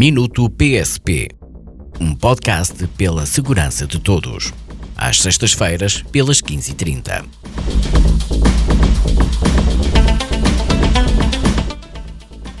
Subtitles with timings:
[0.00, 1.28] Minuto PSP,
[2.00, 4.54] um podcast pela segurança de todos.
[4.96, 7.24] Às sextas-feiras, pelas 15h30.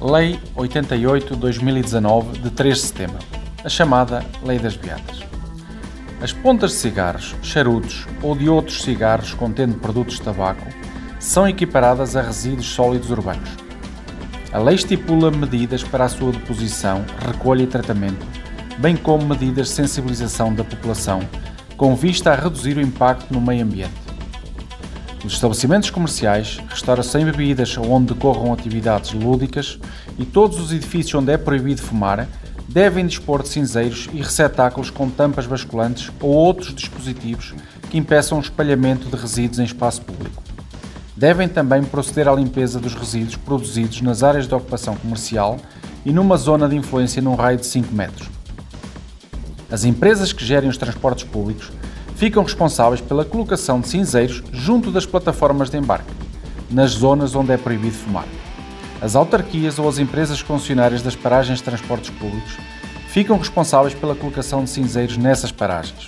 [0.00, 3.18] Lei 88-2019 de 3 de setembro,
[3.62, 5.20] a chamada Lei das Beatas.
[6.22, 10.66] As pontas de cigarros, charutos ou de outros cigarros contendo produtos de tabaco
[11.20, 13.65] são equiparadas a resíduos sólidos urbanos.
[14.52, 18.24] A lei estipula medidas para a sua deposição, recolha e tratamento,
[18.78, 21.20] bem como medidas de sensibilização da população,
[21.76, 24.06] com vista a reduzir o impacto no meio ambiente.
[25.24, 29.78] Os estabelecimentos comerciais, restauração e bebidas onde decorram atividades lúdicas
[30.18, 32.28] e todos os edifícios onde é proibido fumar
[32.68, 37.54] devem dispor de cinzeiros e receptáculos com tampas basculantes ou outros dispositivos
[37.90, 40.45] que impeçam o espalhamento de resíduos em espaço público.
[41.16, 45.56] Devem também proceder à limpeza dos resíduos produzidos nas áreas de ocupação comercial
[46.04, 48.28] e numa zona de influência num raio de 5 metros.
[49.70, 51.72] As empresas que gerem os transportes públicos
[52.14, 56.12] ficam responsáveis pela colocação de cinzeiros junto das plataformas de embarque,
[56.70, 58.26] nas zonas onde é proibido fumar.
[59.00, 62.58] As autarquias ou as empresas concessionárias das paragens de transportes públicos
[63.08, 66.06] ficam responsáveis pela colocação de cinzeiros nessas paragens.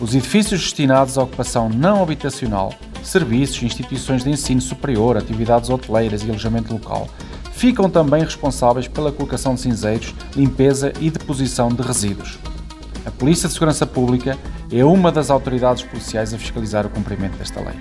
[0.00, 6.30] Os edifícios destinados à ocupação não habitacional, serviços, instituições de ensino superior, atividades hoteleiras e
[6.30, 7.08] alojamento local
[7.52, 12.38] ficam também responsáveis pela colocação de cinzeiros, limpeza e deposição de resíduos.
[13.04, 14.38] A Polícia de Segurança Pública
[14.70, 17.74] é uma das autoridades policiais a fiscalizar o cumprimento desta lei.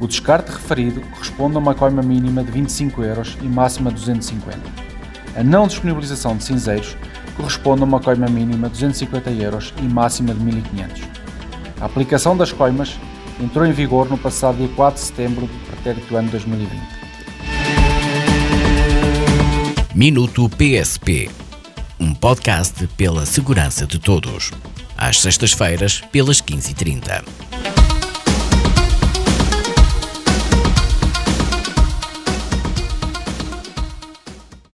[0.00, 4.58] O descarte referido corresponde a uma coima mínima de 25 euros e máxima de 250.
[5.36, 6.96] A não disponibilização de cinzeiros
[7.36, 11.19] corresponde a uma coima mínima de 250 euros e máxima de 1500.
[11.80, 12.98] A aplicação das coimas
[13.40, 16.80] entrou em vigor no passado dia 4 de setembro do pretérito ano 2020.
[19.94, 21.28] Minuto PSP
[22.00, 24.50] um podcast pela segurança de todos.
[24.96, 27.22] Às sextas-feiras, pelas 15h30.